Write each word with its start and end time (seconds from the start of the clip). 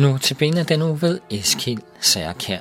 Nu 0.00 0.18
til 0.18 0.34
benet 0.34 0.68
den 0.68 0.82
uge 0.82 1.02
ved 1.02 1.20
Eskild 1.30 1.82
Særkær. 2.00 2.58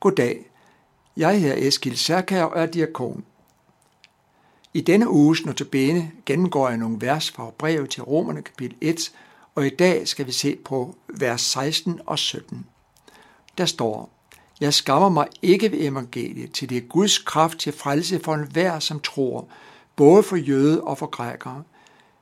Goddag. 0.00 0.50
Jeg 1.16 1.40
hedder 1.40 1.68
Eskild 1.68 1.96
Særkær 1.96 2.44
og 2.44 2.62
er 2.62 2.66
diakon. 2.66 3.24
I 4.72 4.80
denne 4.80 5.10
uges 5.10 5.46
notabene 5.46 6.12
gennemgår 6.26 6.68
jeg 6.68 6.78
nogle 6.78 7.00
vers 7.00 7.30
fra 7.30 7.50
brevet 7.58 7.90
til 7.90 8.02
Romerne 8.02 8.42
kapitel 8.42 8.76
1, 8.80 9.12
og 9.54 9.66
i 9.66 9.70
dag 9.70 10.08
skal 10.08 10.26
vi 10.26 10.32
se 10.32 10.56
på 10.64 10.96
vers 11.08 11.40
16 11.40 12.00
og 12.06 12.18
17. 12.18 12.66
Der 13.58 13.66
står, 13.66 14.13
jeg 14.60 14.74
skammer 14.74 15.08
mig 15.08 15.26
ikke 15.42 15.72
ved 15.72 15.78
evangeliet, 15.80 16.52
til 16.52 16.68
det 16.68 16.76
er 16.76 16.88
Guds 16.88 17.18
kraft 17.18 17.58
til 17.58 17.72
frelse 17.72 18.20
for 18.24 18.34
enhver, 18.34 18.78
som 18.78 19.00
tror, 19.00 19.48
både 19.96 20.22
for 20.22 20.36
jøde 20.36 20.84
og 20.84 20.98
for 20.98 21.06
grækere. 21.06 21.62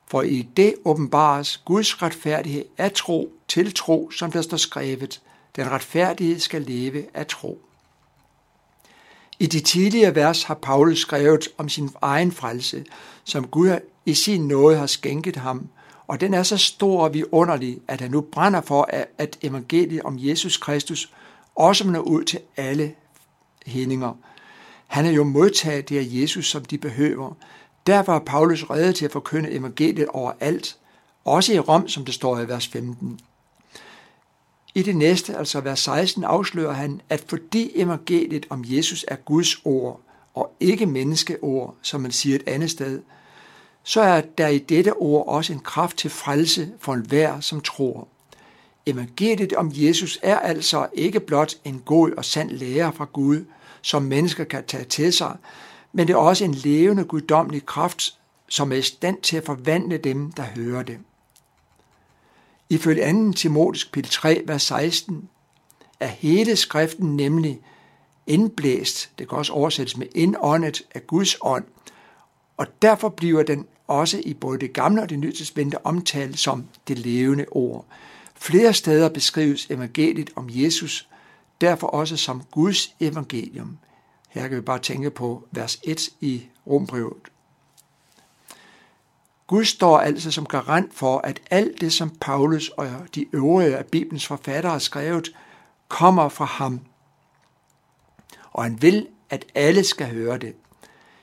For 0.06 0.22
i 0.22 0.48
det 0.56 0.74
åbenbares 0.84 1.62
Guds 1.64 2.02
retfærdighed 2.02 2.64
af 2.78 2.92
tro 2.92 3.32
til 3.48 3.74
tro, 3.74 4.10
som 4.10 4.32
der 4.32 4.42
står 4.42 4.56
skrevet. 4.56 5.20
Den 5.56 5.70
retfærdighed 5.70 6.38
skal 6.38 6.62
leve 6.62 7.04
af 7.14 7.26
tro. 7.26 7.60
I 9.38 9.46
de 9.46 9.60
tidligere 9.60 10.14
vers 10.14 10.42
har 10.42 10.54
Paulus 10.54 11.00
skrevet 11.00 11.48
om 11.58 11.68
sin 11.68 11.90
egen 12.02 12.32
frelse, 12.32 12.84
som 13.24 13.46
Gud 13.46 13.78
i 14.06 14.14
sin 14.14 14.48
nåde 14.48 14.76
har 14.76 14.86
skænket 14.86 15.36
ham, 15.36 15.68
og 16.06 16.20
den 16.20 16.34
er 16.34 16.42
så 16.42 16.56
stor 16.56 17.04
og 17.04 17.14
vidunderlig, 17.14 17.78
at 17.88 18.00
han 18.00 18.10
nu 18.10 18.20
brænder 18.20 18.60
for, 18.60 18.88
at 19.18 19.38
evangeliet 19.42 20.02
om 20.02 20.16
Jesus 20.18 20.56
Kristus 20.56 21.12
også 21.54 21.86
når 21.86 22.00
ud 22.00 22.24
til 22.24 22.40
alle 22.56 22.94
hændinger. 23.66 24.12
Han 24.86 25.06
er 25.06 25.10
jo 25.10 25.24
modtaget 25.24 25.88
det 25.88 25.98
af 25.98 26.06
Jesus, 26.08 26.50
som 26.50 26.64
de 26.64 26.78
behøver. 26.78 27.32
Derfor 27.86 28.14
er 28.14 28.18
Paulus 28.18 28.64
reddet 28.70 28.94
til 28.94 29.04
at 29.04 29.12
forkynde 29.12 29.50
evangeliet 29.50 30.08
overalt, 30.08 30.76
også 31.24 31.52
i 31.52 31.58
Rom, 31.58 31.88
som 31.88 32.04
det 32.04 32.14
står 32.14 32.40
i 32.40 32.48
vers 32.48 32.66
15. 32.66 33.20
I 34.74 34.82
det 34.82 34.96
næste, 34.96 35.36
altså 35.36 35.60
vers 35.60 35.80
16, 35.80 36.24
afslører 36.24 36.72
han, 36.72 37.00
at 37.08 37.24
fordi 37.28 37.70
evangeliet 37.74 38.46
om 38.50 38.64
Jesus 38.66 39.04
er 39.08 39.16
Guds 39.16 39.56
ord, 39.64 40.00
og 40.34 40.56
ikke 40.60 40.86
menneskeord, 40.86 41.74
som 41.82 42.00
man 42.00 42.10
siger 42.10 42.36
et 42.36 42.42
andet 42.46 42.70
sted, 42.70 43.02
så 43.82 44.00
er 44.00 44.20
der 44.20 44.48
i 44.48 44.58
dette 44.58 44.92
ord 44.92 45.28
også 45.28 45.52
en 45.52 45.60
kraft 45.60 45.96
til 45.96 46.10
frelse 46.10 46.72
for 46.78 46.94
enhver, 46.94 47.40
som 47.40 47.60
tror. 47.60 48.08
Evangeliet 48.86 49.52
om 49.52 49.70
Jesus 49.74 50.18
er 50.22 50.38
altså 50.38 50.88
ikke 50.92 51.20
blot 51.20 51.54
en 51.64 51.82
god 51.84 52.10
og 52.10 52.24
sand 52.24 52.50
lære 52.50 52.92
fra 52.92 53.04
Gud, 53.12 53.44
som 53.82 54.02
mennesker 54.02 54.44
kan 54.44 54.64
tage 54.66 54.84
til 54.84 55.12
sig, 55.12 55.36
men 55.92 56.06
det 56.06 56.12
er 56.12 56.18
også 56.18 56.44
en 56.44 56.54
levende 56.54 57.04
guddommelig 57.04 57.66
kraft, 57.66 58.18
som 58.48 58.72
er 58.72 58.76
i 58.76 58.82
stand 58.82 59.22
til 59.22 59.36
at 59.36 59.44
forvandle 59.44 59.98
dem, 59.98 60.32
der 60.32 60.42
hører 60.42 60.82
det. 60.82 60.98
Ifølge 62.68 63.28
2. 63.28 63.32
Timotisk 63.32 63.92
pil 63.92 64.08
3, 64.08 64.42
vers 64.46 64.62
16, 64.62 65.28
er 66.00 66.06
hele 66.06 66.56
skriften 66.56 67.16
nemlig 67.16 67.60
indblæst, 68.26 69.10
det 69.18 69.28
kan 69.28 69.38
også 69.38 69.52
oversættes 69.52 69.96
med 69.96 70.06
indåndet 70.14 70.82
af 70.94 71.06
Guds 71.06 71.36
ånd, 71.40 71.64
og 72.56 72.66
derfor 72.82 73.08
bliver 73.08 73.42
den 73.42 73.66
også 73.86 74.22
i 74.24 74.34
både 74.34 74.58
det 74.58 74.72
gamle 74.72 75.02
og 75.02 75.10
det 75.10 75.18
nye 75.18 75.32
testamente 75.32 75.86
omtalt 75.86 76.38
som 76.38 76.64
det 76.88 76.98
levende 76.98 77.46
ord. 77.50 77.84
Flere 78.42 78.74
steder 78.74 79.08
beskrives 79.08 79.66
evangeliet 79.70 80.30
om 80.36 80.48
Jesus, 80.50 81.08
derfor 81.60 81.86
også 81.86 82.16
som 82.16 82.42
Guds 82.50 82.94
evangelium. 83.00 83.78
Her 84.28 84.48
kan 84.48 84.56
vi 84.56 84.60
bare 84.60 84.78
tænke 84.78 85.10
på 85.10 85.48
vers 85.50 85.80
1 85.84 86.08
i 86.20 86.42
Rombrevet. 86.66 87.28
Gud 89.46 89.64
står 89.64 89.98
altså 89.98 90.30
som 90.30 90.46
garant 90.46 90.94
for, 90.94 91.18
at 91.18 91.40
alt 91.50 91.80
det, 91.80 91.92
som 91.92 92.10
Paulus 92.20 92.68
og 92.68 92.88
de 93.14 93.26
øvrige 93.32 93.76
af 93.76 93.86
Bibelens 93.86 94.26
forfattere 94.26 94.72
har 94.72 94.78
skrevet, 94.78 95.36
kommer 95.88 96.28
fra 96.28 96.44
ham. 96.44 96.80
Og 98.52 98.62
han 98.62 98.82
vil, 98.82 99.06
at 99.30 99.46
alle 99.54 99.84
skal 99.84 100.06
høre 100.06 100.38
det. 100.38 100.54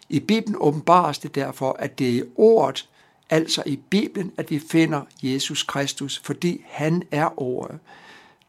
I 0.09 0.19
Bibelen 0.19 0.55
åbenbares 0.59 1.19
det 1.19 1.35
derfor, 1.35 1.75
at 1.79 1.99
det 1.99 2.09
er 2.09 2.13
i 2.13 2.23
ordet, 2.35 2.89
altså 3.29 3.63
i 3.65 3.75
Bibelen, 3.75 4.31
at 4.37 4.51
vi 4.51 4.59
finder 4.59 5.01
Jesus 5.23 5.63
Kristus, 5.63 6.19
fordi 6.23 6.65
han 6.67 7.03
er 7.11 7.41
ordet. 7.41 7.79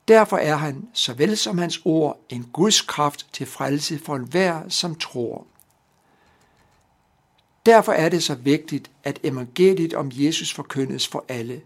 Derfor 0.08 0.36
er 0.36 0.56
han, 0.56 0.88
såvel 0.92 1.36
som 1.36 1.58
hans 1.58 1.80
ord, 1.84 2.20
en 2.28 2.50
Guds 2.52 2.80
kraft 2.80 3.26
til 3.32 3.46
frelse 3.46 3.98
for 3.98 4.16
enhver, 4.16 4.68
som 4.68 4.94
tror. 4.94 5.46
Derfor 7.66 7.92
er 7.92 8.08
det 8.08 8.22
så 8.22 8.34
vigtigt, 8.34 8.90
at 9.04 9.20
evangeliet 9.22 9.94
om 9.94 10.10
Jesus 10.14 10.54
forkyndes 10.54 11.08
for 11.08 11.24
alle. 11.28 11.60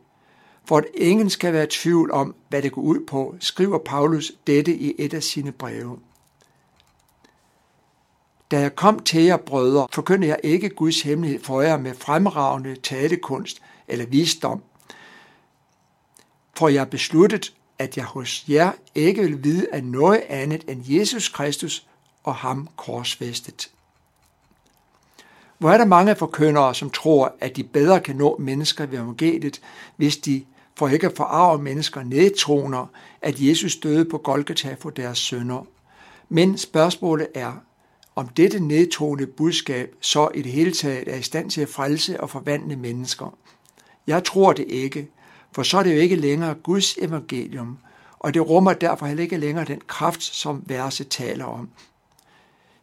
For 0.64 0.78
at 0.78 0.84
ingen 0.94 1.30
skal 1.30 1.52
være 1.52 1.64
i 1.64 1.70
tvivl 1.70 2.10
om, 2.10 2.34
hvad 2.48 2.62
det 2.62 2.72
går 2.72 2.82
ud 2.82 3.06
på, 3.06 3.36
skriver 3.40 3.78
Paulus 3.78 4.32
dette 4.46 4.76
i 4.76 4.94
et 4.98 5.14
af 5.14 5.22
sine 5.22 5.52
breve. 5.52 5.98
Da 8.54 8.60
jeg 8.60 8.76
kom 8.76 8.98
til 8.98 9.22
jer, 9.22 9.36
brødre, 9.36 9.86
forkyndte 9.92 10.28
jeg 10.28 10.40
ikke 10.42 10.68
Guds 10.68 11.02
hemmelighed 11.02 11.44
for 11.44 11.62
jer 11.62 11.76
med 11.76 11.94
fremragende 11.94 12.76
talekunst 12.76 13.62
eller 13.88 14.06
visdom. 14.06 14.62
For 16.56 16.68
jeg 16.68 16.90
besluttet, 16.90 17.52
at 17.78 17.96
jeg 17.96 18.04
hos 18.04 18.44
jer 18.48 18.72
ikke 18.94 19.22
vil 19.22 19.44
vide 19.44 19.66
af 19.72 19.84
noget 19.84 20.22
andet 20.28 20.64
end 20.68 20.82
Jesus 20.86 21.28
Kristus 21.28 21.86
og 22.24 22.34
ham 22.34 22.68
korsfæstet. 22.76 23.70
Hvor 25.58 25.70
er 25.70 25.78
der 25.78 25.84
mange 25.84 26.16
forkyndere, 26.16 26.74
som 26.74 26.90
tror, 26.90 27.34
at 27.40 27.56
de 27.56 27.64
bedre 27.64 28.00
kan 28.00 28.16
nå 28.16 28.36
mennesker 28.38 28.86
ved 28.86 28.98
evangeliet, 28.98 29.60
hvis 29.96 30.16
de 30.16 30.44
for 30.76 30.88
ikke 30.88 31.06
at 31.06 31.16
forarve 31.16 31.62
mennesker 31.62 32.02
nedtroner, 32.02 32.86
at 33.22 33.40
Jesus 33.40 33.76
døde 33.76 34.04
på 34.04 34.18
Golgata 34.18 34.76
for 34.80 34.90
deres 34.90 35.18
sønder. 35.18 35.66
Men 36.28 36.58
spørgsmålet 36.58 37.28
er, 37.34 37.52
om 38.16 38.28
dette 38.28 38.60
nedtonede 38.60 39.26
budskab 39.26 39.94
så 40.00 40.28
i 40.34 40.42
det 40.42 40.52
hele 40.52 40.72
taget 40.72 41.08
er 41.08 41.16
i 41.16 41.22
stand 41.22 41.50
til 41.50 41.60
at 41.60 41.68
frelse 41.68 42.20
og 42.20 42.30
forvandle 42.30 42.76
mennesker. 42.76 43.38
Jeg 44.06 44.24
tror 44.24 44.52
det 44.52 44.64
ikke, 44.68 45.08
for 45.52 45.62
så 45.62 45.78
er 45.78 45.82
det 45.82 45.94
jo 45.94 46.00
ikke 46.00 46.16
længere 46.16 46.54
Guds 46.54 46.96
evangelium, 46.96 47.78
og 48.18 48.34
det 48.34 48.48
rummer 48.48 48.72
derfor 48.72 49.06
heller 49.06 49.22
ikke 49.22 49.36
længere 49.36 49.64
den 49.64 49.80
kraft, 49.86 50.22
som 50.22 50.62
verset 50.66 51.08
taler 51.08 51.44
om. 51.44 51.68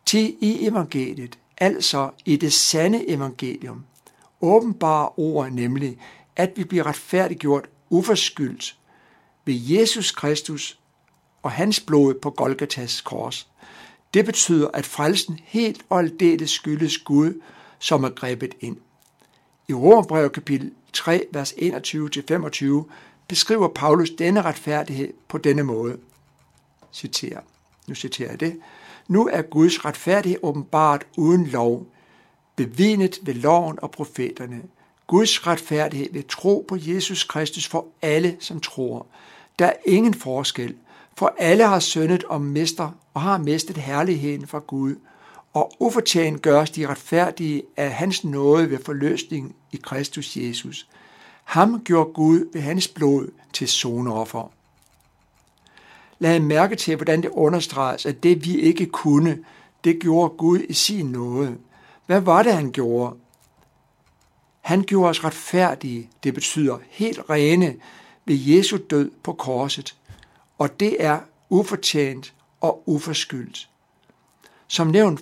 Til 0.05 0.35
i 0.41 0.67
evangeliet, 0.67 1.39
altså 1.57 2.09
i 2.25 2.35
det 2.35 2.53
sande 2.53 3.09
evangelium, 3.09 3.85
åbenbare 4.41 5.09
ord 5.17 5.49
nemlig, 5.49 5.97
at 6.35 6.51
vi 6.55 6.63
bliver 6.63 6.85
retfærdiggjort 6.85 7.65
uforskyldt 7.89 8.77
ved 9.45 9.53
Jesus 9.53 10.11
Kristus 10.11 10.79
og 11.43 11.51
hans 11.51 11.79
blod 11.79 12.13
på 12.13 12.29
Golgatas 12.29 13.01
kors. 13.01 13.47
Det 14.13 14.25
betyder, 14.25 14.67
at 14.73 14.85
frelsen 14.85 15.39
helt 15.43 15.85
og 15.89 15.99
aldeles 15.99 16.49
skyldes 16.49 16.97
Gud, 16.97 17.41
som 17.79 18.03
er 18.03 18.09
grebet 18.09 18.55
ind. 18.59 18.77
I 19.67 19.73
Romerbrevet 19.73 20.31
kapitel 20.31 20.71
3, 20.93 21.25
vers 21.31 21.53
21-25 21.53 22.91
beskriver 23.27 23.67
Paulus 23.67 24.09
denne 24.09 24.41
retfærdighed 24.41 25.13
på 25.27 25.37
denne 25.37 25.63
måde. 25.63 25.97
Citerer. 26.93 27.41
Nu 27.87 27.95
citerer 27.95 28.29
jeg 28.29 28.39
det. 28.39 28.59
Nu 29.07 29.27
er 29.27 29.41
Guds 29.41 29.85
retfærdighed 29.85 30.39
åbenbart 30.43 31.05
uden 31.17 31.47
lov, 31.47 31.87
bevinet 32.55 33.19
ved 33.21 33.33
loven 33.33 33.79
og 33.81 33.91
profeterne. 33.91 34.61
Guds 35.07 35.47
retfærdighed 35.47 36.13
ved 36.13 36.23
tro 36.23 36.65
på 36.67 36.77
Jesus 36.79 37.23
Kristus 37.23 37.67
for 37.67 37.87
alle, 38.01 38.37
som 38.39 38.59
tror. 38.59 39.05
Der 39.59 39.65
er 39.65 39.73
ingen 39.85 40.13
forskel, 40.13 40.75
for 41.17 41.35
alle 41.37 41.67
har 41.67 41.79
syndet 41.79 42.23
og 42.23 42.41
mester, 42.41 42.91
og 43.13 43.21
har 43.21 43.37
mistet 43.37 43.77
herligheden 43.77 44.47
fra 44.47 44.59
Gud, 44.59 44.95
og 45.53 45.71
ufortjent 45.79 46.41
gøres 46.41 46.71
de 46.71 46.87
retfærdige 46.87 47.63
af 47.77 47.91
hans 47.91 48.23
nåde 48.23 48.69
ved 48.69 48.77
forløsning 48.85 49.55
i 49.71 49.77
Kristus 49.83 50.37
Jesus. 50.37 50.87
Ham 51.43 51.83
gjorde 51.83 52.13
Gud 52.13 52.49
ved 52.53 52.61
hans 52.61 52.87
blod 52.87 53.31
til 53.53 53.67
sonoffer. 53.67 54.51
Lad 56.19 56.39
mærke 56.39 56.75
til, 56.75 56.95
hvordan 56.95 57.21
det 57.21 57.29
understreges, 57.29 58.05
at 58.05 58.23
det 58.23 58.45
vi 58.45 58.59
ikke 58.59 58.85
kunne, 58.85 59.39
det 59.83 59.99
gjorde 59.99 60.33
Gud 60.37 60.59
i 60.69 60.73
sin 60.73 61.05
nåde. 61.05 61.57
Hvad 62.05 62.21
var 62.21 62.43
det, 62.43 62.53
han 62.53 62.71
gjorde? 62.71 63.15
Han 64.61 64.81
gjorde 64.83 65.09
os 65.09 65.23
retfærdige, 65.23 66.09
det 66.23 66.33
betyder 66.33 66.77
helt 66.89 67.21
rene, 67.29 67.75
ved 68.25 68.35
Jesu 68.35 68.77
død 68.89 69.11
på 69.23 69.33
korset. 69.33 69.95
Og 70.61 70.79
det 70.79 71.03
er 71.03 71.19
ufortjent 71.49 72.33
og 72.59 72.83
uforskyldt. 72.85 73.69
Som 74.67 74.87
nævnt 74.87 75.21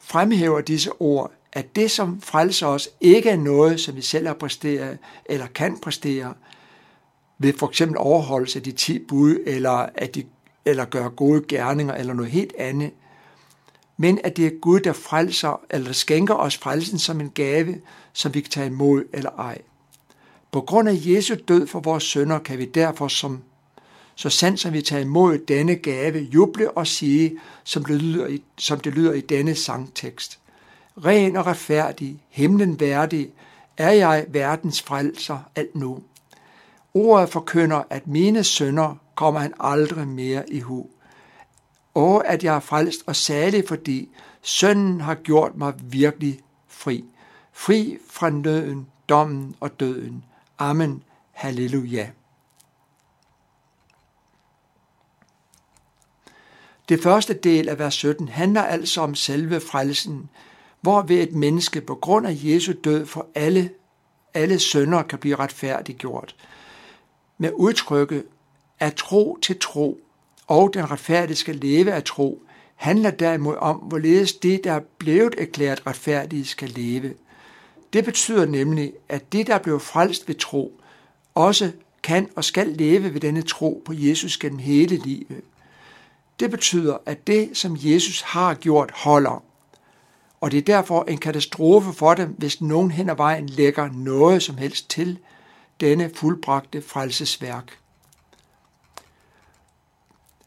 fremhæver 0.00 0.60
disse 0.60 0.90
ord, 1.00 1.32
at 1.52 1.76
det, 1.76 1.90
som 1.90 2.20
frelser 2.20 2.66
os, 2.66 2.88
ikke 3.00 3.30
er 3.30 3.36
noget, 3.36 3.80
som 3.80 3.96
vi 3.96 4.02
selv 4.02 4.26
har 4.26 4.34
præsteret 4.34 4.98
eller 5.26 5.46
kan 5.46 5.78
præstere, 5.78 6.34
ved 7.38 7.52
for 7.52 7.68
eksempel 7.68 7.98
overholdelse 7.98 8.58
af 8.58 8.62
de 8.62 8.72
ti 8.72 8.98
bud, 8.98 9.38
eller 9.46 9.86
at 9.94 10.14
de 10.14 10.24
eller 10.64 10.84
gøre 10.84 11.10
gode 11.10 11.44
gerninger, 11.48 11.94
eller 11.94 12.14
noget 12.14 12.32
helt 12.32 12.52
andet, 12.58 12.90
men 13.96 14.20
at 14.24 14.36
det 14.36 14.46
er 14.46 14.58
Gud, 14.60 14.80
der 14.80 14.92
frelser, 14.92 15.60
eller 15.70 15.92
skænker 15.92 16.34
os 16.34 16.56
frelsen 16.56 16.98
som 16.98 17.20
en 17.20 17.30
gave, 17.30 17.80
som 18.12 18.34
vi 18.34 18.40
kan 18.40 18.50
tage 18.50 18.66
imod 18.66 19.04
eller 19.12 19.30
ej. 19.30 19.58
På 20.52 20.60
grund 20.60 20.88
af 20.88 20.94
Jesu 20.96 21.34
død 21.48 21.66
for 21.66 21.80
vores 21.80 22.04
sønder, 22.04 22.38
kan 22.38 22.58
vi 22.58 22.64
derfor 22.64 23.08
som 23.08 23.42
så 24.18 24.30
sandt 24.30 24.60
som 24.60 24.72
vi 24.72 24.82
tager 24.82 25.02
imod 25.02 25.38
denne 25.38 25.76
gave, 25.76 26.18
juble 26.18 26.70
og 26.70 26.86
sige, 26.86 27.38
som 27.64 27.84
det 27.84 28.02
lyder 28.02 28.26
i, 28.26 28.42
som 28.58 28.80
det 28.80 28.94
lyder 28.94 29.12
i 29.12 29.20
denne 29.20 29.54
sangtekst. 29.54 30.38
Ren 31.04 31.36
og 31.36 31.46
retfærdig, 31.46 32.22
himlen 32.28 32.80
værdig, 32.80 33.30
er 33.76 33.90
jeg 33.90 34.26
verdens 34.28 34.82
frelser 34.82 35.38
alt 35.56 35.74
nu. 35.74 36.02
Ordet 36.94 37.28
forkynder, 37.28 37.82
at 37.90 38.06
mine 38.06 38.44
sønder 38.44 38.96
kommer 39.14 39.40
han 39.40 39.54
aldrig 39.60 40.08
mere 40.08 40.52
i 40.52 40.60
hu. 40.60 40.86
Og 41.94 42.28
at 42.28 42.44
jeg 42.44 42.56
er 42.56 42.60
frelst 42.60 43.02
og 43.06 43.16
særlig, 43.16 43.64
fordi 43.68 44.08
sønnen 44.42 45.00
har 45.00 45.14
gjort 45.14 45.56
mig 45.56 45.74
virkelig 45.82 46.40
fri. 46.68 47.04
Fri 47.52 47.98
fra 48.10 48.30
nøden, 48.30 48.86
dommen 49.08 49.54
og 49.60 49.80
døden. 49.80 50.24
Amen. 50.58 51.02
Halleluja. 51.32 52.08
Det 56.88 57.02
første 57.02 57.34
del 57.34 57.68
af 57.68 57.78
vers 57.78 57.94
17 57.94 58.28
handler 58.28 58.62
altså 58.62 59.00
om 59.00 59.14
selve 59.14 59.60
frelsen, 59.60 60.28
hvor 60.80 61.02
ved 61.02 61.16
et 61.22 61.32
menneske 61.32 61.80
på 61.80 61.94
grund 61.94 62.26
af 62.26 62.36
Jesu 62.42 62.72
død 62.84 63.06
for 63.06 63.26
alle, 63.34 63.70
alle 64.34 64.58
sønder 64.58 65.02
kan 65.02 65.18
blive 65.18 65.36
retfærdiggjort. 65.36 66.36
Med 67.38 67.50
udtrykket 67.54 68.24
at 68.80 68.94
tro 68.94 69.38
til 69.42 69.58
tro, 69.58 70.00
og 70.46 70.74
den 70.74 70.90
retfærdige 70.90 71.36
skal 71.36 71.56
leve 71.56 71.92
af 71.92 72.04
tro, 72.04 72.42
handler 72.74 73.10
derimod 73.10 73.56
om, 73.56 73.76
hvorledes 73.76 74.32
det, 74.32 74.64
der 74.64 74.72
er 74.72 74.80
blevet 74.98 75.34
erklæret 75.38 75.86
retfærdige, 75.86 76.44
skal 76.44 76.68
leve. 76.68 77.14
Det 77.92 78.04
betyder 78.04 78.46
nemlig, 78.46 78.92
at 79.08 79.32
det, 79.32 79.46
der 79.46 79.58
blev 79.58 79.80
frelst 79.80 80.28
ved 80.28 80.34
tro, 80.34 80.80
også 81.34 81.72
kan 82.02 82.28
og 82.36 82.44
skal 82.44 82.66
leve 82.66 83.14
ved 83.14 83.20
denne 83.20 83.42
tro 83.42 83.82
på 83.84 83.92
Jesus 83.96 84.38
gennem 84.38 84.58
hele 84.58 84.96
livet. 84.96 85.42
Det 86.40 86.50
betyder, 86.50 86.98
at 87.06 87.26
det, 87.26 87.50
som 87.56 87.76
Jesus 87.80 88.20
har 88.20 88.54
gjort, 88.54 88.90
holder. 88.94 89.42
Og 90.40 90.50
det 90.50 90.58
er 90.58 90.62
derfor 90.62 91.04
en 91.04 91.18
katastrofe 91.18 91.92
for 91.92 92.14
dem, 92.14 92.34
hvis 92.38 92.60
nogen 92.60 92.90
hen 92.90 93.10
ad 93.10 93.16
vejen 93.16 93.46
lægger 93.46 93.88
noget 93.92 94.42
som 94.42 94.56
helst 94.56 94.90
til 94.90 95.18
denne 95.80 96.10
fuldbragte 96.14 96.82
frelsesværk. 96.82 97.78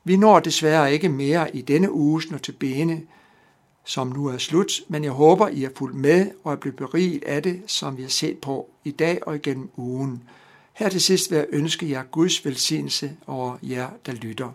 Vi 0.04 0.18
når 0.18 0.40
desværre 0.40 0.94
ikke 0.94 1.10
mere 1.10 1.56
i 1.56 1.62
denne 1.62 1.92
uges 1.92 2.26
bene, 2.60 3.02
som 3.86 4.08
nu 4.08 4.28
er 4.28 4.38
slut, 4.38 4.72
men 4.88 5.04
jeg 5.04 5.12
håber, 5.12 5.48
I 5.48 5.62
har 5.62 5.72
fulgt 5.76 5.98
med 5.98 6.32
og 6.44 6.52
er 6.52 6.56
blevet 6.56 6.78
beriget 6.78 7.24
af 7.24 7.44
det, 7.44 7.62
som 7.68 7.98
vi 7.98 8.02
har 8.02 8.10
set 8.10 8.38
på 8.38 8.70
i 8.84 8.92
dag 8.92 9.28
og 9.28 9.36
igennem 9.36 9.70
ugen. 9.78 10.24
Her 10.74 10.90
til 10.90 11.02
sidst 11.02 11.32
vil 11.32 11.38
jeg 11.38 11.46
ønske 11.50 11.90
jer 11.90 12.04
Guds 12.04 12.46
velsignelse 12.46 13.12
over 13.28 13.58
jer, 13.62 13.90
der 14.06 14.14
lytter. 14.14 14.52